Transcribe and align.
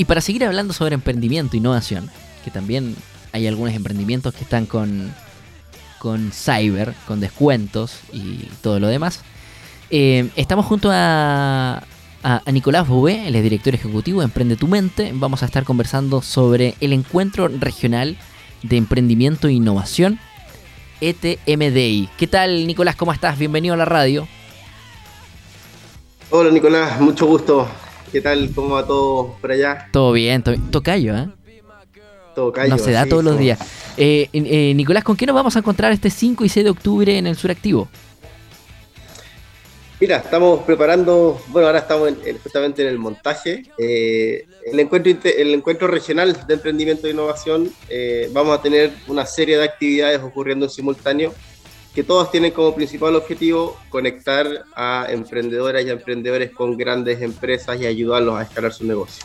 Y 0.00 0.06
para 0.06 0.22
seguir 0.22 0.46
hablando 0.46 0.72
sobre 0.72 0.94
emprendimiento 0.94 1.52
e 1.52 1.58
innovación, 1.58 2.10
que 2.42 2.50
también 2.50 2.96
hay 3.32 3.46
algunos 3.46 3.74
emprendimientos 3.74 4.32
que 4.32 4.44
están 4.44 4.64
con, 4.64 5.14
con 5.98 6.32
cyber, 6.32 6.94
con 7.06 7.20
descuentos 7.20 7.98
y 8.10 8.48
todo 8.62 8.80
lo 8.80 8.88
demás. 8.88 9.20
Eh, 9.90 10.30
estamos 10.36 10.64
junto 10.64 10.88
a, 10.90 11.84
a, 12.22 12.42
Nicolás 12.50 12.88
Bouvé, 12.88 13.28
el 13.28 13.34
director 13.42 13.74
ejecutivo 13.74 14.20
de 14.20 14.24
Emprende 14.24 14.56
tu 14.56 14.68
Mente. 14.68 15.12
Vamos 15.14 15.42
a 15.42 15.44
estar 15.44 15.64
conversando 15.64 16.22
sobre 16.22 16.76
el 16.80 16.94
encuentro 16.94 17.48
regional 17.48 18.16
de 18.62 18.78
emprendimiento 18.78 19.48
e 19.48 19.52
innovación, 19.52 20.18
ETMDI. 21.02 22.08
¿Qué 22.16 22.26
tal, 22.26 22.66
Nicolás? 22.66 22.96
¿Cómo 22.96 23.12
estás? 23.12 23.38
Bienvenido 23.38 23.74
a 23.74 23.76
la 23.76 23.84
radio. 23.84 24.26
Hola, 26.30 26.50
Nicolás. 26.50 26.98
Mucho 27.02 27.26
gusto. 27.26 27.68
¿Qué 28.12 28.20
tal? 28.20 28.50
¿Cómo 28.54 28.74
va 28.74 28.86
todo 28.86 29.36
por 29.40 29.52
allá? 29.52 29.88
Todo 29.92 30.12
bien, 30.12 30.42
todo 30.42 30.56
Tocayo, 30.72 31.16
¿eh? 31.16 31.28
Tocayo. 32.34 32.70
No 32.70 32.78
se 32.78 32.90
da 32.90 33.06
todos 33.06 33.22
los 33.22 33.38
días. 33.38 33.60
Eh, 33.96 34.28
eh, 34.32 34.74
Nicolás, 34.74 35.04
¿con 35.04 35.16
qué 35.16 35.26
nos 35.26 35.34
vamos 35.34 35.54
a 35.54 35.60
encontrar 35.60 35.92
este 35.92 36.10
5 36.10 36.44
y 36.44 36.48
6 36.48 36.64
de 36.64 36.70
octubre 36.70 37.16
en 37.16 37.28
el 37.28 37.36
Suractivo? 37.36 37.88
Mira, 40.00 40.16
estamos 40.16 40.60
preparando, 40.62 41.40
bueno, 41.48 41.68
ahora 41.68 41.80
estamos 41.80 42.10
justamente 42.42 42.82
en 42.82 42.88
el 42.88 42.98
montaje. 42.98 43.64
Eh, 43.78 44.46
el, 44.66 44.80
encuentro, 44.80 45.12
el 45.24 45.54
encuentro 45.54 45.86
regional 45.86 46.36
de 46.48 46.54
emprendimiento 46.54 47.06
e 47.06 47.10
innovación, 47.10 47.70
vamos 48.32 48.58
a 48.58 48.62
tener 48.62 48.90
una 49.06 49.24
serie 49.24 49.56
de 49.56 49.64
actividades 49.64 50.20
ocurriendo 50.20 50.64
en 50.66 50.70
simultáneo 50.70 51.32
que 51.94 52.04
todos 52.04 52.30
tienen 52.30 52.52
como 52.52 52.74
principal 52.74 53.16
objetivo 53.16 53.76
conectar 53.88 54.64
a 54.76 55.06
emprendedoras 55.10 55.84
y 55.84 55.90
emprendedores 55.90 56.50
con 56.50 56.76
grandes 56.76 57.20
empresas 57.20 57.80
y 57.80 57.86
ayudarlos 57.86 58.38
a 58.38 58.42
escalar 58.42 58.72
su 58.72 58.84
negocio. 58.86 59.24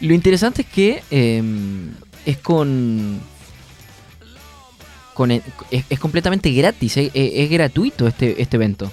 Lo 0.00 0.12
interesante 0.12 0.62
es 0.62 0.68
que 0.68 1.02
em, 1.10 1.92
es 2.26 2.38
con, 2.38 3.20
con 5.14 5.30
es, 5.30 5.42
completamente 6.00 6.50
gratis, 6.50 6.96
es, 6.96 7.10
es, 7.14 7.50
gratuito 7.50 8.06
este, 8.06 8.40
este 8.40 8.56
evento. 8.56 8.90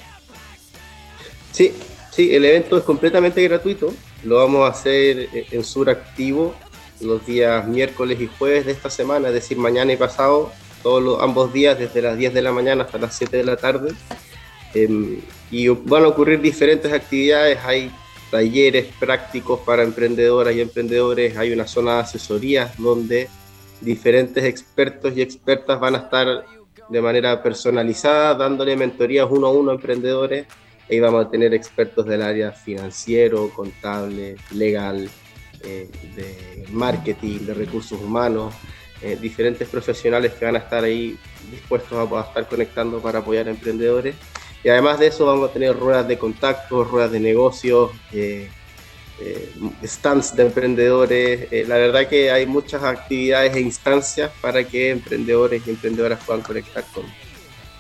Sí, 1.51 1.71
sí, 2.11 2.35
el 2.35 2.45
evento 2.45 2.77
es 2.77 2.83
completamente 2.83 3.41
gratuito. 3.43 3.93
Lo 4.23 4.37
vamos 4.37 4.65
a 4.65 4.71
hacer 4.71 5.29
en 5.33 5.63
Sur 5.63 5.89
Activo 5.89 6.55
los 7.01 7.25
días 7.25 7.67
miércoles 7.67 8.19
y 8.21 8.27
jueves 8.27 8.65
de 8.65 8.71
esta 8.71 8.89
semana, 8.89 9.27
es 9.27 9.33
decir, 9.33 9.57
mañana 9.57 9.93
y 9.93 9.97
pasado 9.97 10.51
todos 10.85 11.01
los, 11.01 11.19
ambos 11.19 11.51
días, 11.51 11.79
desde 11.79 11.99
las 11.99 12.15
10 12.15 12.31
de 12.35 12.43
la 12.43 12.51
mañana 12.51 12.83
hasta 12.83 12.99
las 12.99 13.17
7 13.17 13.37
de 13.37 13.43
la 13.43 13.57
tarde. 13.57 13.91
Em, 14.75 15.19
y 15.49 15.67
van 15.67 16.03
a 16.03 16.09
ocurrir 16.09 16.39
diferentes 16.39 16.93
actividades, 16.93 17.57
hay 17.65 17.91
talleres 18.29 18.85
prácticos 18.99 19.61
para 19.61 19.81
emprendedoras 19.81 20.53
y 20.53 20.61
emprendedores, 20.61 21.35
hay 21.37 21.51
una 21.53 21.65
zona 21.65 21.95
de 21.95 21.99
asesoría 22.01 22.71
donde 22.77 23.27
diferentes 23.81 24.43
expertos 24.43 25.17
y 25.17 25.23
expertas 25.23 25.79
van 25.79 25.95
a 25.95 25.97
estar 25.97 26.45
de 26.87 27.01
manera 27.01 27.41
personalizada 27.41 28.35
dándole 28.35 28.75
mentorías 28.75 29.25
uno 29.27 29.47
a 29.47 29.51
uno 29.51 29.71
a 29.71 29.73
emprendedores. 29.73 30.45
Ahí 30.87 30.99
vamos 30.99 31.25
a 31.25 31.31
tener 31.31 31.51
expertos 31.55 32.05
del 32.05 32.21
área 32.21 32.51
financiero, 32.51 33.49
contable, 33.55 34.35
legal, 34.51 35.09
eh, 35.63 35.89
de 36.15 36.65
marketing, 36.69 37.39
de 37.39 37.55
recursos 37.55 37.99
humanos, 37.99 38.53
eh, 39.05 39.15
diferentes 39.21 39.69
profesionales 39.69 40.33
que 40.33 40.45
van 40.45 40.55
a 40.55 40.57
estar 40.57 40.83
ahí 40.83 41.15
dispuestos 41.51 42.11
a, 42.11 42.21
estar 42.21 42.47
conectando 42.47 42.99
para 42.99 43.19
apoyar 43.19 43.47
a 43.47 43.51
emprendedores. 43.51 44.15
Y 44.63 44.69
además 44.69 44.97
de 44.97 45.05
eso 45.05 45.27
vamos 45.27 45.47
a 45.47 45.53
tener 45.53 45.77
ruedas 45.77 46.07
de 46.07 46.17
contacto, 46.17 46.83
ruedas 46.83 47.11
de 47.11 47.19
negocios, 47.19 47.91
eh, 48.11 48.49
eh, 49.19 49.53
stands 49.83 50.35
de 50.35 50.47
emprendedores. 50.47 51.67
la 51.67 51.77
verdad 51.77 52.07
que 52.07 52.31
hay 52.31 52.47
muchas 52.47 52.81
actividades 52.81 53.55
e 53.55 53.61
instancias 53.61 54.31
para 54.41 54.63
que 54.63 54.89
emprendedores 54.89 55.61
y 55.67 55.69
emprendedoras 55.69 56.23
puedan 56.25 56.41
conectar 56.41 56.83
con, 56.91 57.03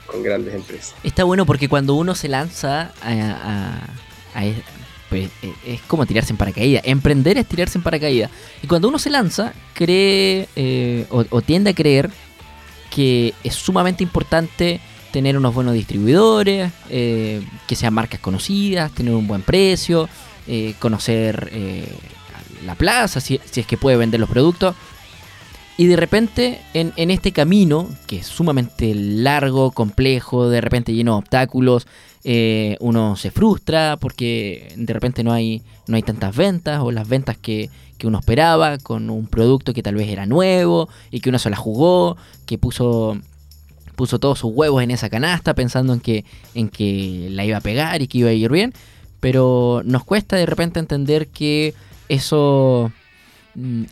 con 0.05 0.21
grandes 0.21 0.53
empresas. 0.53 0.93
Está 1.03 1.23
bueno 1.23 1.47
porque 1.47 1.67
cuando 1.67 1.95
uno 1.95 2.13
se 2.13 2.27
lanza 2.27 2.93
a, 3.01 3.79
a, 4.35 4.45
pues, 5.15 5.29
eh, 5.43 5.53
es 5.65 5.81
como 5.83 6.05
tirarse 6.05 6.33
en 6.33 6.37
paracaídas. 6.37 6.83
Emprender 6.85 7.37
es 7.37 7.45
tirarse 7.45 7.77
en 7.77 7.83
paracaídas. 7.83 8.29
Y 8.61 8.67
cuando 8.67 8.89
uno 8.89 8.99
se 8.99 9.09
lanza, 9.09 9.53
cree 9.73 10.49
eh, 10.57 11.05
o, 11.09 11.41
tiende 11.41 11.69
a 11.69 11.73
creer 11.73 12.09
que 12.93 13.33
es 13.41 13.55
sumamente 13.55 14.03
importante 14.03 14.81
tener 15.11 15.37
unos 15.37 15.53
buenos 15.53 15.73
distribuidores, 15.73 16.69
eh, 16.89 17.41
que 17.65 17.75
sean 17.77 17.93
marcas 17.93 18.19
conocidas, 18.19 18.91
tener 18.91 19.13
un 19.13 19.25
buen 19.25 19.41
precio, 19.41 20.09
conocer 20.79 21.49
la 22.65 22.75
plaza, 22.75 23.19
si, 23.19 23.39
es 23.55 23.65
que 23.65 23.77
puede 23.77 23.95
vender 23.95 24.19
los 24.19 24.29
productos. 24.29 24.75
Y 25.77 25.87
de 25.87 25.97
repente, 25.97 26.61
en, 26.73 26.93
en, 26.95 27.11
este 27.11 27.33
camino, 27.33 27.89
que 28.07 28.17
es 28.17 28.27
sumamente 28.27 28.95
largo, 28.95 29.71
complejo, 29.71 30.47
de 30.49 30.61
repente 30.61 30.93
lleno 30.93 31.13
de 31.13 31.17
obstáculos, 31.17 31.85
eh, 32.27 32.75
uno 32.79 33.15
se 33.17 33.29
frustra 33.29 33.97
porque 34.01 34.73
de 34.75 34.93
repente 34.93 35.23
no 35.23 35.31
hay, 35.31 35.61
no 35.85 35.95
hay 35.95 36.01
tantas 36.01 36.35
ventas 36.35 36.81
o 36.81 36.91
las 36.91 37.07
ventas 37.07 37.37
que, 37.37 37.69
uno 38.03 38.19
esperaba 38.19 38.77
con 38.77 39.09
un 39.09 39.25
producto 39.25 39.73
que 39.73 39.81
tal 39.81 39.95
vez 39.95 40.07
era 40.09 40.27
nuevo 40.27 40.87
y 41.09 41.21
que 41.21 41.29
uno 41.29 41.39
se 41.39 41.49
la 41.49 41.55
jugó, 41.55 42.17
que 42.45 42.59
puso 42.59 43.17
puso 43.95 44.19
todos 44.19 44.37
sus 44.37 44.51
huevos 44.53 44.83
en 44.83 44.91
esa 44.91 45.09
canasta 45.09 45.55
pensando 45.55 45.91
en 45.91 45.99
que, 46.01 46.23
en 46.53 46.69
que 46.69 47.29
la 47.31 47.45
iba 47.45 47.57
a 47.57 47.61
pegar 47.61 48.03
y 48.03 48.07
que 48.07 48.19
iba 48.19 48.29
a 48.29 48.33
ir 48.33 48.51
bien, 48.51 48.73
pero 49.19 49.81
nos 49.85 50.03
cuesta 50.03 50.35
de 50.35 50.45
repente 50.45 50.79
entender 50.79 51.29
que 51.29 51.73
eso, 52.07 52.91
mm, 53.55 53.83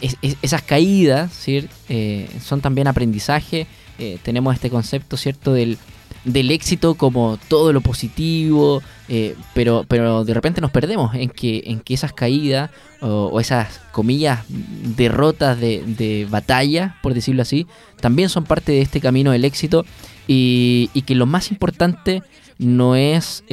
esas 0.42 0.62
caídas 0.62 1.32
eh, 1.48 2.30
son 2.44 2.62
también 2.62 2.88
aprendizaje, 2.88 3.68
eh, 4.00 4.18
tenemos 4.24 4.54
este 4.54 4.70
concepto 4.70 5.18
cierto 5.18 5.54
del, 5.54 5.78
del 6.26 6.52
éxito 6.52 6.96
como 6.96 7.38
todo 7.48 7.74
lo 7.74 7.82
positivo, 7.82 8.82
eh, 9.10 9.36
pero, 9.54 9.86
pero 9.88 10.24
de 10.26 10.34
repente 10.34 10.62
nos 10.62 10.72
perdemos 10.72 11.16
en 11.16 11.30
que, 11.30 11.64
en 11.66 11.80
que 11.80 11.94
esas 11.94 12.14
caídas 12.14 12.72
o, 13.02 13.40
esas 13.40 13.80
comillas 13.92 14.46
derrotas 14.48 15.60
de, 15.60 16.28
batalla, 16.30 16.98
por 17.02 17.14
decirlo 17.14 17.42
así, 17.42 17.68
también 18.00 18.30
son 18.30 18.46
parte 18.46 18.72
de 18.72 18.82
este 18.82 19.02
camino 19.02 19.32
del 19.32 19.46
éxito. 19.46 19.86
Y, 20.26 20.88
que 21.06 21.16
lo 21.16 21.26
más 21.26 21.52
importante 21.52 22.24
no 22.58 22.96
es, 22.96 23.44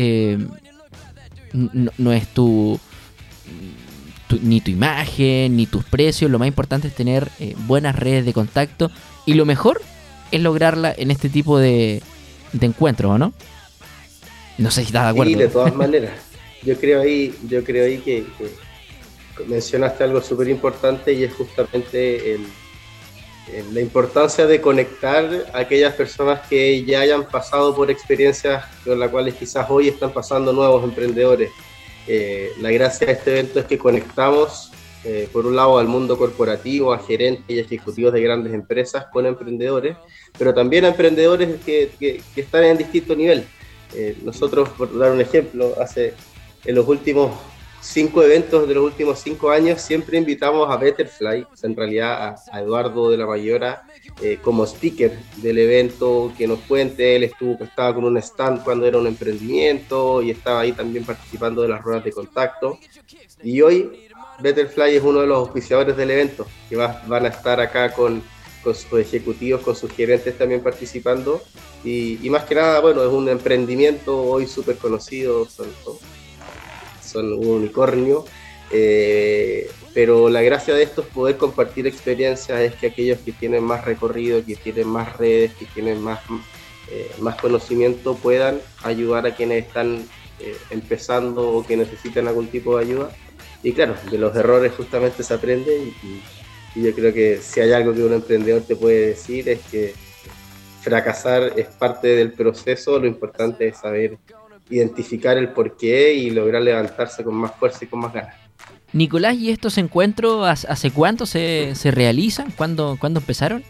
no, 1.53 2.13
es 2.13 2.29
tu, 2.29 2.79
ni 4.43 4.61
tu 4.61 4.71
imagen, 4.71 5.57
ni 5.57 5.67
tus 5.67 5.85
precios, 5.85 6.31
lo 6.31 6.39
más 6.39 6.49
importante 6.49 6.89
es 6.89 6.95
tener 6.95 7.29
eh, 7.41 7.55
buenas 7.67 7.97
redes 7.97 8.25
de 8.25 8.33
contacto 8.33 8.91
y 9.27 9.35
lo 9.35 9.45
mejor 9.45 9.81
es 10.31 10.41
lograrla 10.41 10.95
en 10.97 11.11
este 11.11 11.29
tipo 11.29 11.59
de, 11.59 12.03
de 12.53 12.67
encuentro, 12.67 13.19
¿no? 13.19 13.33
No 14.59 14.71
sé 14.71 14.83
si 14.83 14.89
estás 14.89 15.05
de 15.05 15.11
acuerdo. 15.11 15.33
Sí, 15.33 15.39
de 15.39 15.49
todas 15.49 15.75
maneras. 15.75 16.13
Yo 16.63 16.79
creo 16.79 17.01
ahí, 17.01 17.35
yo 17.49 17.65
creo 17.65 17.87
ahí 17.87 17.99
que, 17.99 18.25
mencionaste 19.49 20.05
algo 20.05 20.21
súper 20.21 20.49
importante 20.49 21.15
y 21.15 21.25
es 21.25 21.33
justamente 21.33 22.39
la 23.73 23.81
importancia 23.81 24.47
de 24.47 24.61
conectar 24.61 25.27
a 25.55 25.61
aquellas 25.61 25.95
personas 25.95 26.47
que 26.47 26.85
ya 26.85 27.01
hayan 27.01 27.27
pasado 27.27 27.75
por 27.75 27.91
experiencias 27.91 28.65
con 28.85 29.01
las 29.01 29.11
cuales 29.11 29.35
quizás 29.35 29.67
hoy 29.71 29.89
están 29.89 30.13
pasando 30.13 30.53
nuevos 30.53 30.85
emprendedores. 30.85 31.51
Eh, 32.07 32.53
la 32.61 32.71
gracia 32.71 33.07
de 33.07 33.13
este 33.13 33.31
evento 33.31 33.61
es 33.61 33.67
que 33.67 33.79
conectamos, 33.79 34.73
eh, 35.05 35.29
por 35.33 35.47
un 35.47 35.57
lado, 35.57 35.79
al 35.79 35.87
mundo 35.87 36.19
corporativo, 36.19 36.93
a 36.93 36.99
gerentes 36.99 37.45
y 37.49 37.59
ejecutivos 37.59 38.13
de 38.13 38.23
grandes 38.23 38.53
empresas 38.53 39.07
con 39.13 39.27
emprendedores, 39.27 39.97
pero 40.39 40.55
también 40.55 40.85
a 40.85 40.89
emprendedores 40.89 41.61
que, 41.65 42.23
están 42.37 42.65
en 42.65 42.79
distinto 42.79 43.15
nivel. 43.15 43.45
Eh, 43.95 44.17
nosotros, 44.25 44.69
por 44.71 44.97
dar 44.97 45.13
un 45.13 45.21
ejemplo, 45.21 45.75
hace 45.81 46.15
en 46.65 46.75
los 46.75 46.87
últimos 46.87 47.33
cinco 47.81 48.23
eventos 48.23 48.69
de 48.69 48.75
los 48.75 48.85
últimos 48.85 49.19
cinco 49.19 49.51
años 49.51 49.81
siempre 49.81 50.19
invitamos 50.19 50.71
a 50.71 50.77
Betterfly, 50.77 51.47
en 51.63 51.77
realidad 51.77 52.37
a, 52.53 52.61
Eduardo 52.61 53.11
de 53.11 53.17
la 53.17 53.27
Mayora, 53.27 53.83
eh, 54.23 54.39
como 54.43 54.65
speaker 54.65 55.19
del 55.37 55.59
evento, 55.59 56.33
que 56.37 56.47
nos 56.47 56.61
cuente, 56.61 57.17
él 57.17 57.25
estuvo, 57.25 57.63
estaba 57.65 57.95
con 57.95 58.05
un 58.05 58.17
stand 58.19 58.63
cuando 58.65 58.87
era 58.87 58.99
un 58.99 59.07
emprendimiento 59.07 60.23
y 60.23 60.31
estaba 60.31 60.61
ahí 60.61 60.73
también 60.73 61.05
participando 61.05 61.63
de 61.63 61.69
las 61.69 61.83
ruedas 61.83 62.05
de 62.05 62.13
contacto. 62.13 62.79
Y 63.43 63.61
hoy 63.63 64.09
Betterfly 64.41 64.97
es 64.97 65.03
uno 65.03 65.21
de 65.21 65.27
los 65.27 65.39
auspiciadores 65.39 65.97
del 65.97 66.11
evento, 66.11 66.47
que 66.69 66.77
van 66.77 67.25
a 67.27 67.29
estar 67.29 67.61
acá 67.61 67.93
con 67.93 68.23
con 68.63 68.75
sus 68.75 69.01
ejecutivos, 69.01 69.63
con 69.63 69.75
sus 69.75 69.93
gerentes 69.93 70.37
también 70.37 70.63
participando. 70.63 71.43
Y, 71.85 72.19
más 72.31 72.45
que 72.45 72.55
nada, 72.55 72.81
bueno, 72.81 73.03
es 73.03 73.09
un 73.09 73.29
emprendimiento 73.29 74.21
hoy 74.21 74.47
súper 74.47 74.77
conocido, 74.77 75.47
son, 75.49 75.69
son, 77.03 77.33
un 77.33 77.47
unicornio. 77.47 78.25
Eh, 78.71 79.40
pero 80.01 80.31
la 80.31 80.41
gracia 80.41 80.73
de 80.73 80.83
esto 80.83 81.03
es 81.03 81.09
poder 81.09 81.37
compartir 81.37 81.87
experiencias, 81.87 82.59
es 82.59 82.75
que 82.75 82.87
aquellos 82.87 83.19
que 83.19 83.33
tienen 83.33 83.63
más 83.63 83.85
recorrido, 83.85 84.43
que 84.43 84.57
tienen 84.57 84.89
más 84.89 85.19
redes, 85.19 85.53
que 85.57 85.67
tienen 85.67 86.01
más, 86.01 86.21
eh, 86.91 87.11
más 87.19 87.37
conocimiento, 87.37 88.15
puedan 88.15 88.63
ayudar 88.83 89.27
a 89.27 89.35
quienes 89.35 89.67
están 89.67 90.03
eh, 90.39 90.57
empezando 90.71 91.51
o 91.51 91.67
que 91.67 91.77
necesitan 91.77 92.27
algún 92.29 92.47
tipo 92.49 92.79
de 92.79 92.85
ayuda. 92.87 93.11
y 93.63 93.75
claro, 93.75 93.95
de 94.11 94.17
los 94.17 94.35
errores 94.35 94.73
justamente 94.75 95.23
se 95.23 95.35
aprende 95.35 95.77
y, 95.77 96.23
yo 96.83 96.95
creo 96.95 97.13
que 97.13 97.39
si 97.43 97.61
hay 97.61 97.73
algo 97.73 97.93
que 97.93 98.03
un 98.03 98.15
emprendedor 98.15 98.63
te 98.63 98.77
puede 98.77 99.09
decir 99.09 99.51
es 99.51 99.61
que 99.71 99.93
fracasar 100.81 101.53
es 101.57 101.67
parte 101.67 102.09
del 102.09 102.33
proceso, 102.33 102.99
lo 102.99 103.07
importante 103.07 103.69
es 103.69 103.77
saber 103.77 104.17
identificar 104.71 105.37
el 105.37 105.51
porqué 105.51 106.15
y 106.15 106.31
lograr 106.31 106.63
levantarse 106.63 107.23
con 107.23 107.35
más 107.35 107.55
fuerza 107.57 107.85
y 107.85 107.89
con 107.89 108.01
más 108.01 108.15
ganas. 108.15 108.50
Nicolás, 108.93 109.37
¿y 109.37 109.51
estos 109.51 109.79
encuentros 109.79 110.47
hace 110.47 110.91
cuánto 110.91 111.27
se, 111.27 111.75
se 111.75 111.91
realizan? 111.91 112.51
¿Cuándo, 112.51 112.97
¿Cuándo 112.99 113.21
empezaron? 113.21 113.63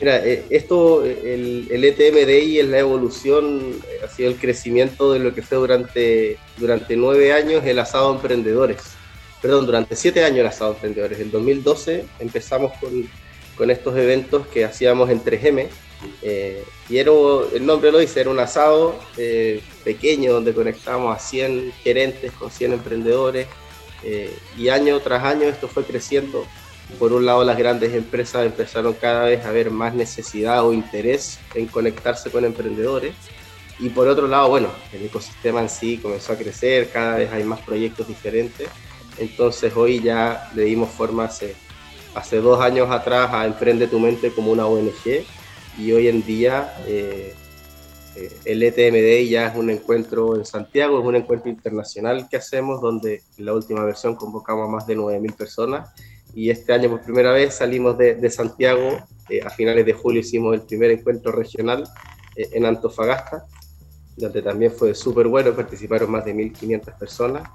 Mira, 0.00 0.24
eh, 0.24 0.44
esto, 0.50 1.04
el, 1.04 1.68
el 1.70 1.84
ETMDI 1.84 2.60
es 2.60 2.68
la 2.68 2.78
evolución, 2.80 3.80
eh, 3.88 4.04
ha 4.04 4.08
sido 4.08 4.30
el 4.30 4.36
crecimiento 4.36 5.12
de 5.12 5.20
lo 5.20 5.34
que 5.34 5.42
fue 5.42 5.58
durante, 5.58 6.36
durante 6.56 6.96
nueve 6.96 7.32
años 7.32 7.64
el 7.64 7.78
asado 7.78 8.12
emprendedores. 8.12 8.78
Perdón, 9.40 9.66
durante 9.66 9.94
siete 9.94 10.24
años 10.24 10.40
el 10.40 10.46
asado 10.46 10.72
emprendedores. 10.72 11.20
En 11.20 11.30
2012 11.30 12.04
empezamos 12.18 12.72
con, 12.80 13.08
con 13.56 13.70
estos 13.70 13.96
eventos 13.96 14.46
que 14.48 14.64
hacíamos 14.64 15.10
en 15.10 15.22
3M. 15.22 15.68
Eh, 16.22 16.62
y 16.88 16.98
era, 16.98 17.12
el 17.54 17.64
nombre 17.64 17.92
lo 17.92 17.98
dice, 17.98 18.20
era 18.20 18.30
un 18.30 18.38
asado 18.40 18.98
pequeño 19.84 20.32
donde 20.32 20.52
conectamos 20.52 21.16
a 21.16 21.18
100 21.18 21.72
gerentes 21.82 22.32
con 22.32 22.50
100 22.50 22.74
emprendedores. 22.74 23.46
Y 24.58 24.68
año 24.68 25.00
tras 25.00 25.24
año 25.24 25.44
esto 25.44 25.68
fue 25.68 25.84
creciendo 25.84 26.44
por 26.98 27.12
un 27.12 27.26
lado, 27.26 27.44
las 27.44 27.56
grandes 27.56 27.94
empresas 27.94 28.46
empezaron 28.46 28.94
cada 28.94 29.24
vez 29.24 29.44
a 29.44 29.50
ver 29.50 29.70
más 29.70 29.94
necesidad 29.94 30.64
o 30.64 30.72
interés 30.72 31.38
en 31.54 31.66
conectarse 31.66 32.30
con 32.30 32.44
emprendedores. 32.44 33.14
Y 33.80 33.88
por 33.88 34.06
otro 34.06 34.28
lado, 34.28 34.48
bueno, 34.48 34.68
el 34.92 35.06
ecosistema 35.06 35.60
en 35.60 35.68
sí 35.68 35.98
comenzó 35.98 36.34
a 36.34 36.36
crecer, 36.36 36.90
cada 36.90 37.16
vez 37.16 37.32
hay 37.32 37.42
más 37.42 37.60
proyectos 37.60 38.06
diferentes. 38.06 38.68
Entonces 39.18 39.72
hoy 39.74 40.00
ya 40.00 40.50
le 40.54 40.62
dimos 40.64 40.90
forma 40.90 41.24
hace, 41.24 41.56
hace 42.14 42.36
dos 42.36 42.60
años 42.60 42.90
atrás 42.90 43.30
a 43.32 43.46
Emprende 43.46 43.88
tu 43.88 43.98
Mente 43.98 44.30
como 44.30 44.52
una 44.52 44.66
ONG 44.66 45.24
y 45.78 45.92
hoy 45.92 46.06
en 46.06 46.24
día 46.24 46.76
eh, 46.86 47.34
eh, 48.16 48.30
el 48.44 48.62
ETMD 48.62 49.28
ya 49.28 49.48
es 49.48 49.56
un 49.56 49.70
encuentro 49.70 50.36
en 50.36 50.44
Santiago, 50.44 51.00
es 51.00 51.04
un 51.04 51.16
encuentro 51.16 51.50
internacional 51.50 52.28
que 52.28 52.36
hacemos 52.36 52.80
donde 52.80 53.22
en 53.36 53.44
la 53.44 53.54
última 53.54 53.84
versión 53.84 54.14
convocamos 54.14 54.68
a 54.68 54.70
más 54.70 54.86
de 54.86 54.96
9.000 54.96 55.34
personas 55.34 55.90
y 56.34 56.50
este 56.50 56.72
año 56.72 56.90
por 56.90 57.02
primera 57.02 57.32
vez 57.32 57.54
salimos 57.54 57.96
de, 57.96 58.30
Santiago, 58.30 58.98
eh, 59.28 59.40
a 59.44 59.50
finales 59.50 59.86
de 59.86 59.92
julio 59.92 60.20
hicimos 60.20 60.54
el 60.54 60.62
primer 60.62 60.90
encuentro 60.90 61.32
regional 61.32 61.84
eh, 62.36 62.48
en 62.52 62.66
Antofagasta, 62.66 63.44
donde 64.16 64.42
también 64.42 64.72
fue 64.72 64.94
súper 64.94 65.28
bueno, 65.28 65.54
participaron 65.54 66.10
más 66.10 66.24
de 66.24 66.34
1.500 66.34 66.98
personas. 66.98 67.48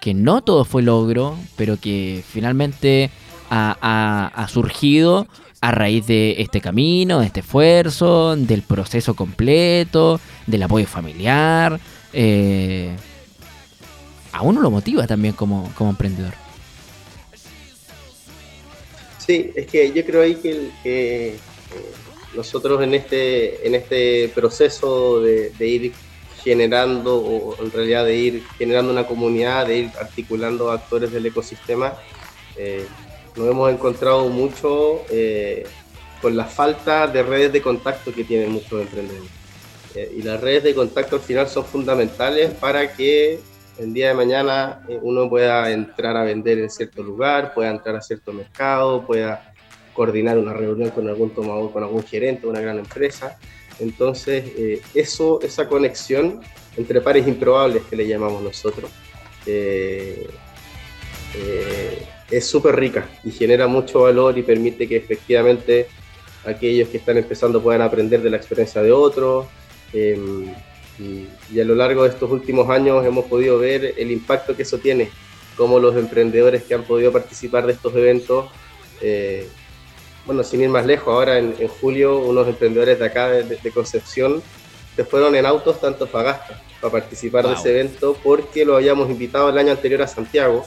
que 0.00 0.12
no 0.12 0.42
todo 0.42 0.64
fue 0.64 0.82
logro, 0.82 1.36
pero 1.56 1.78
que 1.78 2.24
finalmente 2.26 3.10
ha, 3.50 4.46
surgido 4.48 5.28
a 5.64 5.70
raíz 5.70 6.06
de 6.06 6.36
este 6.38 6.60
camino, 6.60 7.20
de 7.20 7.26
este 7.26 7.40
esfuerzo, 7.40 8.36
del 8.36 8.62
proceso 8.62 9.14
completo, 9.14 10.20
del 10.46 10.62
apoyo 10.62 10.86
familiar. 10.86 11.78
Eh, 12.12 12.94
a 14.32 14.42
uno 14.42 14.60
lo 14.60 14.70
motiva 14.70 15.06
también 15.06 15.34
como 15.34 15.70
emprendedor. 15.80 16.34
Sí, 19.26 19.52
es 19.54 19.66
que 19.66 19.90
yo 19.92 20.04
creo 20.04 20.22
ahí 20.22 20.34
que, 20.34 20.70
eh, 20.84 21.38
nosotros 22.34 22.82
en 22.82 22.94
este, 22.94 23.66
en 23.66 23.74
este 23.74 24.30
proceso 24.34 25.20
de, 25.20 25.66
ir 25.66 25.92
generando, 26.42 27.16
o 27.16 27.64
en 27.64 27.70
realidad 27.70 28.04
de 28.04 28.16
ir 28.16 28.42
generando 28.58 28.92
una 28.92 29.06
comunidad, 29.06 29.66
de 29.66 29.78
ir 29.78 29.90
articulando 29.98 30.70
actores 30.70 31.10
del 31.10 31.24
ecosistema, 31.24 31.94
eh, 32.56 32.86
nos 33.36 33.48
hemos 33.48 33.72
encontrado 33.72 34.28
mucho 34.28 35.02
eh, 35.10 35.64
con 36.22 36.36
la 36.36 36.44
falta 36.44 37.06
de 37.06 37.22
redes 37.22 37.52
de 37.52 37.62
contacto 37.62 38.12
que 38.12 38.24
tienen 38.24 38.52
muchos 38.52 38.80
emprendedores. 38.80 39.30
y 40.16 40.22
las 40.22 40.40
redes 40.40 40.62
de 40.64 40.74
contacto 40.74 41.16
al 41.16 41.22
final 41.22 41.48
son 41.48 41.64
fundamentales 41.64 42.52
para 42.54 42.92
que 42.92 43.40
el 43.78 43.92
día 43.92 44.08
de 44.08 44.14
mañana 44.14 44.84
eh, 44.88 44.98
uno 45.02 45.28
pueda 45.28 45.70
entrar 45.70 46.16
a 46.16 46.24
vender 46.24 46.58
en 46.58 46.70
cierto 46.70 47.02
lugar, 47.02 47.54
pueda 47.54 47.70
entrar 47.70 47.96
a 47.96 48.00
cierto 48.00 48.32
mercado, 48.32 49.04
pueda 49.04 49.52
coordinar 49.92 50.38
una 50.38 50.52
reunión 50.52 50.90
con 50.90 51.08
algún 51.08 51.30
tomador, 51.30 51.72
con 51.72 51.82
algún 51.82 52.04
gerente 52.04 52.46
una 52.46 52.60
gran 52.60 52.78
empresa. 52.78 53.38
Entonces, 53.80 54.44
eh, 54.56 54.80
eso, 54.94 55.40
esa 55.42 55.68
conexión 55.68 56.40
entre 56.76 57.00
pares 57.00 57.26
improbables 57.26 57.82
que 57.84 57.96
le 57.96 58.06
llamamos 58.06 58.42
nosotros, 58.42 58.90
eh, 59.46 60.28
es 62.36 62.46
súper 62.46 62.76
rica 62.76 63.08
y 63.22 63.30
genera 63.30 63.66
mucho 63.66 64.02
valor 64.02 64.36
y 64.36 64.42
permite 64.42 64.88
que 64.88 64.96
efectivamente 64.96 65.86
aquellos 66.44 66.88
que 66.88 66.96
están 66.96 67.16
empezando 67.16 67.62
puedan 67.62 67.82
aprender 67.82 68.22
de 68.22 68.30
la 68.30 68.36
experiencia 68.36 68.82
de 68.82 68.92
otros. 68.92 69.46
Em, 69.92 70.52
y, 70.98 71.60
a 71.60 71.64
lo 71.64 71.74
largo 71.74 72.02
de 72.02 72.10
estos 72.10 72.30
últimos 72.30 72.68
años 72.70 73.04
hemos 73.04 73.26
podido 73.26 73.58
ver 73.58 73.94
el 73.96 74.10
impacto 74.10 74.56
que 74.56 74.62
eso 74.62 74.78
tiene, 74.78 75.10
como 75.56 75.78
los 75.78 75.96
emprendedores 75.96 76.64
que 76.64 76.74
han 76.74 76.84
podido 76.84 77.12
participar 77.12 77.66
de 77.66 77.72
estos 77.72 77.94
eventos, 77.94 78.46
eh, 79.00 79.48
bueno, 80.26 80.42
sin 80.42 80.62
ir 80.62 80.68
más 80.68 80.86
lejos, 80.86 81.08
ahora 81.08 81.38
en, 81.38 81.54
julio 81.68 82.18
unos 82.18 82.48
emprendedores 82.48 82.98
de 82.98 83.06
acá, 83.06 83.28
de, 83.28 83.70
Concepción, 83.72 84.42
se 84.96 85.04
fueron 85.04 85.34
en 85.34 85.44
autos 85.46 85.80
tanto 85.80 86.06
Fagasta 86.06 86.62
para 86.80 86.92
participar 86.92 87.46
de 87.46 87.54
ese 87.54 87.70
evento 87.70 88.16
porque 88.22 88.64
lo 88.64 88.76
habíamos 88.76 89.10
invitado 89.10 89.50
el 89.50 89.58
año 89.58 89.72
anterior 89.72 90.02
a 90.02 90.06
Santiago. 90.06 90.64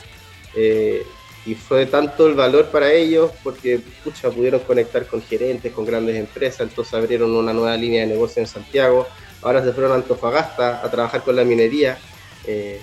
Eh, 0.56 1.04
y 1.48 1.56
fue 1.56 1.86
tanto 1.86 2.28
el 2.28 2.34
valor 2.34 2.66
para 2.66 2.92
ellos 2.92 3.32
porque 3.42 3.80
pucha, 4.04 4.30
pudieron 4.30 4.60
conectar 4.60 5.08
con 5.08 5.22
gerentes, 5.22 5.72
con 5.72 5.86
grandes 5.86 6.18
empresas, 6.18 6.68
entonces 6.68 6.94
abrieron 6.94 7.34
una 7.34 7.54
nueva 7.54 7.78
línea 7.78 8.02
de 8.02 8.08
negocio 8.08 8.42
en 8.42 8.48
Santiago, 8.48 9.08
ahora 9.42 9.64
se 9.64 9.72
fueron 9.72 9.94
a 9.94 9.96
Antofagasta 9.96 10.84
a 10.84 10.92
trabajar 10.92 11.24
con 11.24 11.38
la 11.38 11.46
minería. 11.46 11.98
Eh, 12.46 12.82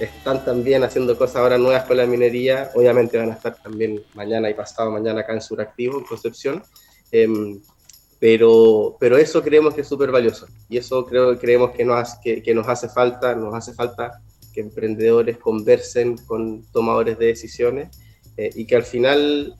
están 0.00 0.44
también 0.44 0.82
haciendo 0.82 1.16
cosas 1.16 1.36
ahora 1.36 1.56
nuevas 1.56 1.84
con 1.84 1.98
la 1.98 2.06
minería. 2.06 2.70
Obviamente 2.74 3.16
van 3.16 3.30
a 3.30 3.34
estar 3.34 3.54
también 3.54 4.02
mañana 4.14 4.50
y 4.50 4.54
pasado 4.54 4.90
mañana 4.90 5.20
acá 5.20 5.34
en 5.34 5.42
Suractivo, 5.42 5.98
en 5.98 6.04
Concepción. 6.04 6.64
Em, 7.12 7.60
pero, 8.18 8.96
pero 8.98 9.18
eso 9.18 9.40
creemos 9.40 9.72
que 9.72 9.82
es 9.82 9.88
súper 9.88 10.10
valioso 10.10 10.46
y 10.68 10.78
eso 10.78 11.06
creemos 11.06 11.70
que 11.70 11.84
nos, 11.84 12.14
que 12.22 12.54
nos 12.54 12.66
hace 12.66 12.88
falta, 12.88 13.34
nos 13.34 13.54
hace 13.54 13.72
falta 13.72 14.20
que 14.52 14.60
emprendedores 14.60 15.38
conversen 15.38 16.16
con 16.16 16.62
tomadores 16.72 17.18
de 17.18 17.26
decisiones 17.26 17.88
y 18.36 18.64
que 18.64 18.76
al 18.76 18.84
final 18.84 19.54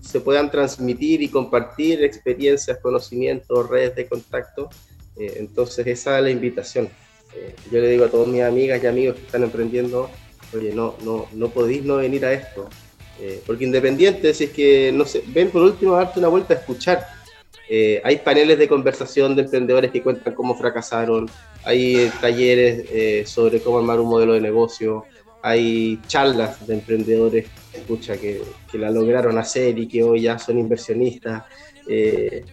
se 0.00 0.20
puedan 0.20 0.50
transmitir 0.50 1.22
y 1.22 1.28
compartir 1.28 2.04
experiencias, 2.04 2.78
conocimientos, 2.78 3.68
redes 3.68 3.96
de 3.96 4.06
contacto. 4.06 4.68
entonces 5.16 5.86
esa 5.86 6.18
es 6.18 6.24
la 6.24 6.30
invitación. 6.30 6.88
yo 7.70 7.80
le 7.80 7.88
digo 7.88 8.04
a 8.04 8.08
todas 8.08 8.28
mis 8.28 8.42
amigas 8.42 8.82
y 8.82 8.86
amigos 8.86 9.16
que 9.16 9.26
están 9.26 9.42
emprendiendo, 9.42 10.08
oye, 10.54 10.72
no, 10.72 10.94
no, 11.02 11.26
no 11.32 11.48
podéis 11.50 11.84
no 11.84 11.96
venir 11.96 12.24
a 12.24 12.32
esto. 12.32 12.68
porque 13.46 13.64
independiente, 13.64 14.34
si 14.34 14.44
es 14.44 14.50
que, 14.50 14.92
no 14.92 15.04
sé, 15.04 15.24
ven 15.28 15.50
por 15.50 15.62
último 15.62 15.94
a 15.94 16.04
darte 16.04 16.20
una 16.20 16.28
vuelta 16.28 16.54
a 16.54 16.58
escuchar 16.58 17.21
eh, 17.68 18.00
hay 18.04 18.18
paneles 18.18 18.58
de 18.58 18.68
conversación 18.68 19.34
de 19.34 19.42
emprendedores 19.42 19.90
que 19.90 20.02
cuentan 20.02 20.34
cómo 20.34 20.54
fracasaron, 20.54 21.30
hay 21.64 22.10
talleres 22.20 22.84
eh, 22.90 23.24
sobre 23.26 23.60
cómo 23.60 23.78
armar 23.78 24.00
un 24.00 24.08
modelo 24.08 24.34
de 24.34 24.40
negocio, 24.40 25.04
hay 25.42 25.98
charlas 26.06 26.66
de 26.66 26.74
emprendedores 26.74 27.46
escucha, 27.72 28.16
que, 28.16 28.42
que 28.70 28.78
la 28.78 28.90
lograron 28.90 29.38
hacer 29.38 29.78
y 29.78 29.88
que 29.88 30.02
hoy 30.02 30.22
ya 30.22 30.38
son 30.38 30.58
inversionistas. 30.58 31.44
Eh, 31.88 32.44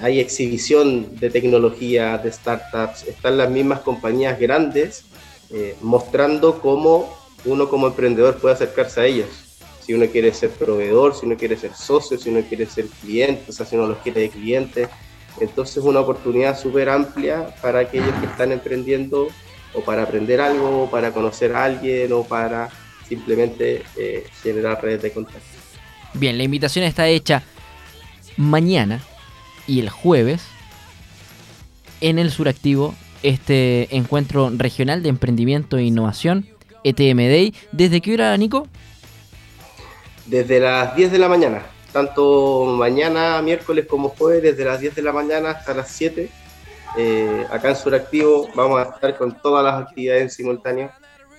hay 0.00 0.20
exhibición 0.20 1.18
de 1.18 1.30
tecnología, 1.30 2.18
de 2.18 2.30
startups, 2.30 3.08
están 3.08 3.38
las 3.38 3.50
mismas 3.50 3.80
compañías 3.80 4.38
grandes 4.38 5.04
mostrando 5.80 6.60
cómo 6.60 7.12
uno 7.44 7.68
como 7.68 7.88
emprendedor 7.88 8.36
puede 8.38 8.54
acercarse 8.54 9.00
a 9.00 9.06
ellos 9.06 9.49
si 9.90 9.94
uno 9.94 10.06
quiere 10.06 10.32
ser 10.32 10.50
proveedor, 10.50 11.16
si 11.16 11.26
uno 11.26 11.36
quiere 11.36 11.56
ser 11.56 11.74
socio, 11.74 12.16
si 12.16 12.30
uno 12.30 12.42
quiere 12.48 12.64
ser 12.64 12.86
cliente, 13.02 13.46
o 13.48 13.52
sea, 13.52 13.66
si 13.66 13.74
uno 13.74 13.88
los 13.88 13.98
quiere 13.98 14.20
de 14.20 14.30
cliente. 14.30 14.88
Entonces 15.40 15.78
es 15.78 15.82
una 15.82 15.98
oportunidad 15.98 16.56
súper 16.56 16.88
amplia 16.88 17.52
para 17.60 17.80
aquellos 17.80 18.14
que 18.20 18.26
están 18.26 18.52
emprendiendo 18.52 19.26
o 19.74 19.80
para 19.80 20.04
aprender 20.04 20.40
algo, 20.40 20.84
o 20.84 20.90
para 20.90 21.12
conocer 21.12 21.56
a 21.56 21.64
alguien 21.64 22.12
o 22.12 22.22
para 22.22 22.68
simplemente 23.08 23.82
eh, 23.96 24.28
generar 24.44 24.80
redes 24.80 25.02
de 25.02 25.10
contacto. 25.10 25.40
Bien, 26.14 26.38
la 26.38 26.44
invitación 26.44 26.84
está 26.84 27.08
hecha 27.08 27.42
mañana 28.36 29.02
y 29.66 29.80
el 29.80 29.88
jueves 29.88 30.40
en 32.00 32.20
el 32.20 32.30
Suractivo, 32.30 32.94
este 33.24 33.88
encuentro 33.96 34.52
regional 34.56 35.02
de 35.02 35.08
emprendimiento 35.08 35.78
e 35.78 35.82
innovación, 35.82 36.46
ETM 36.84 37.16
Day. 37.16 37.54
¿Desde 37.72 38.00
qué 38.00 38.14
hora, 38.14 38.36
Nico? 38.36 38.68
Desde 40.30 40.60
las 40.60 40.94
10 40.94 41.10
de 41.10 41.18
la 41.18 41.28
mañana, 41.28 41.66
tanto 41.92 42.66
mañana, 42.66 43.42
miércoles 43.42 43.86
como 43.86 44.10
jueves, 44.10 44.42
desde 44.42 44.64
las 44.64 44.80
10 44.80 44.94
de 44.94 45.02
la 45.02 45.12
mañana 45.12 45.50
hasta 45.50 45.74
las 45.74 45.90
7. 45.90 46.30
Eh, 46.96 47.46
acá 47.50 47.70
en 47.70 47.76
Suractivo 47.76 48.48
vamos 48.54 48.80
a 48.80 48.90
estar 48.90 49.18
con 49.18 49.36
todas 49.42 49.64
las 49.64 49.82
actividades 49.82 50.22
en 50.22 50.30
simultáneo. 50.30 50.90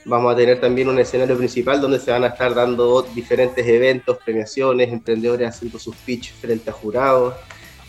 Vamos 0.03 0.33
a 0.33 0.35
tener 0.35 0.59
también 0.59 0.89
un 0.89 0.99
escenario 0.99 1.37
principal 1.37 1.79
donde 1.79 1.99
se 1.99 2.11
van 2.11 2.25
a 2.25 2.27
estar 2.27 2.53
dando 2.53 3.01
diferentes 3.03 3.65
eventos, 3.65 4.17
premiaciones, 4.25 4.91
emprendedores 4.91 5.47
haciendo 5.47 5.79
sus 5.79 5.95
pitch 5.95 6.33
frente 6.33 6.69
a 6.69 6.73
jurados. 6.73 7.35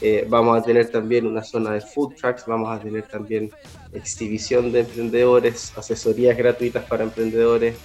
Eh, 0.00 0.26
vamos 0.28 0.58
a 0.58 0.62
tener 0.62 0.88
también 0.90 1.26
una 1.26 1.42
zona 1.42 1.72
de 1.72 1.80
food 1.80 2.14
trucks, 2.14 2.44
vamos 2.46 2.70
a 2.70 2.80
tener 2.80 3.04
también 3.04 3.50
exhibición 3.92 4.70
de 4.70 4.80
emprendedores, 4.80 5.72
asesorías 5.76 6.36
gratuitas 6.36 6.84
para 6.84 7.04
emprendedores, 7.04 7.76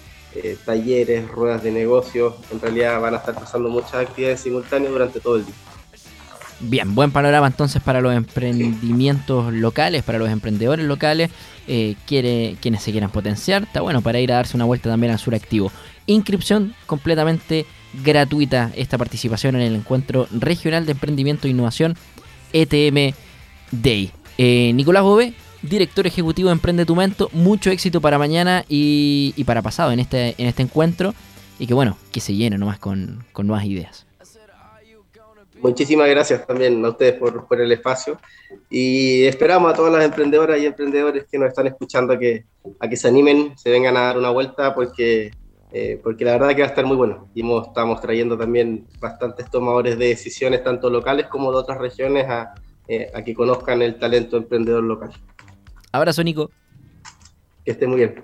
eh, 0.43 0.57
talleres, 0.65 1.27
ruedas 1.27 1.63
de 1.63 1.71
negocios. 1.71 2.35
En 2.51 2.59
realidad 2.59 2.99
van 3.01 3.15
a 3.15 3.17
estar 3.17 3.35
pasando 3.35 3.69
muchas 3.69 3.95
actividades 3.95 4.41
simultáneas 4.41 4.91
durante 4.91 5.19
todo 5.19 5.37
el 5.37 5.45
día. 5.45 5.55
Bien, 6.59 6.95
buen 6.95 7.11
panorama 7.11 7.45
entonces 7.45 7.81
para 7.83 8.01
los 8.01 8.15
emprendimientos 8.15 9.53
locales, 9.53 10.03
para 10.03 10.17
los 10.17 10.29
emprendedores 10.29 10.85
locales, 10.85 11.29
eh, 11.67 11.95
quienes 12.07 12.81
se 12.81 12.91
quieran 12.91 13.11
potenciar. 13.11 13.63
Está 13.63 13.81
bueno 13.81 14.01
para 14.01 14.19
ir 14.19 14.31
a 14.31 14.37
darse 14.37 14.57
una 14.57 14.65
vuelta 14.65 14.89
también 14.89 15.11
al 15.11 15.19
Suractivo. 15.19 15.71
Inscripción 16.07 16.73
completamente 16.87 17.67
gratuita 18.03 18.71
esta 18.75 18.97
participación 18.97 19.55
en 19.55 19.61
el 19.61 19.75
encuentro 19.75 20.27
regional 20.31 20.85
de 20.85 20.93
emprendimiento 20.93 21.47
e 21.47 21.51
innovación 21.51 21.95
ETM 22.53 23.13
Day. 23.71 24.11
Eh, 24.39 24.71
Nicolás 24.73 25.03
Bové, 25.03 25.33
director 25.61 26.07
ejecutivo 26.07 26.49
de 26.49 26.53
Emprende 26.53 26.85
tu 26.85 26.95
Mento. 26.95 27.29
Mucho 27.33 27.69
éxito 27.69 28.01
para 28.01 28.17
mañana 28.17 28.65
y, 28.67 29.43
para 29.45 29.61
pasado 29.61 29.91
en 29.91 29.99
este, 29.99 30.35
en 30.37 30.47
este 30.47 30.63
encuentro. 30.63 31.13
Y 31.59 31.67
que 31.67 31.73
bueno, 31.73 31.97
que 32.11 32.19
se 32.19 32.35
llene 32.35 32.57
nomás 32.57 32.79
con, 32.79 33.25
con 33.31 33.47
nuevas 33.47 33.65
ideas. 33.65 34.07
Muchísimas 35.61 36.07
gracias 36.09 36.45
también 36.45 36.83
a 36.85 36.89
ustedes 36.89 37.13
por, 37.13 37.47
por, 37.47 37.59
el 37.59 37.71
espacio 37.71 38.19
y 38.69 39.23
esperamos 39.25 39.73
a 39.73 39.75
todas 39.75 39.91
las 39.91 40.05
emprendedoras 40.05 40.59
y 40.59 40.67
emprendedores 40.67 41.25
que 41.25 41.39
nos 41.39 41.49
están 41.49 41.65
escuchando 41.65 42.13
a 42.13 42.19
que, 42.19 42.45
a 42.79 42.87
que 42.87 42.95
se 42.95 43.07
animen, 43.07 43.57
se 43.57 43.71
vengan 43.71 43.97
a 43.97 44.01
dar 44.01 44.17
una 44.17 44.29
vuelta 44.29 44.75
porque, 44.75 45.31
eh, 45.71 45.99
porque 46.03 46.25
la 46.25 46.33
verdad 46.33 46.49
que 46.49 46.61
va 46.61 46.67
a 46.67 46.69
estar 46.69 46.85
muy 46.85 46.95
bueno. 46.95 47.29
Y 47.33 47.41
estamos 47.59 48.01
trayendo 48.01 48.37
también 48.37 48.85
bastantes 48.99 49.49
tomadores 49.49 49.97
de 49.97 50.09
decisiones, 50.09 50.63
tanto 50.63 50.91
locales 50.91 51.25
como 51.25 51.51
de 51.51 51.57
otras 51.57 51.79
regiones, 51.79 52.29
a, 52.29 52.53
eh, 52.87 53.09
a 53.13 53.23
que 53.23 53.33
conozcan 53.33 53.81
el 53.81 53.97
talento 53.97 54.37
emprendedor 54.37 54.83
local. 54.83 55.11
Abrazo, 55.91 56.23
Nico. 56.23 56.51
Que 57.65 57.71
esté 57.71 57.87
muy 57.87 57.97
bien. 57.97 58.23